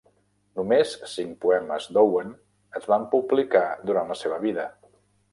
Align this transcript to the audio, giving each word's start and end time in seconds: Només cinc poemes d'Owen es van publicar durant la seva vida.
Només 0.59 0.93
cinc 1.09 1.35
poemes 1.43 1.85
d'Owen 1.97 2.31
es 2.79 2.87
van 2.93 3.05
publicar 3.11 3.61
durant 3.91 4.09
la 4.13 4.17
seva 4.23 4.41
vida. 4.47 4.65